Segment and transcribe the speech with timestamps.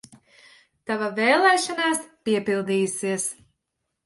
[0.91, 2.01] Tava vēlēšanās
[2.31, 3.29] piepildījusies!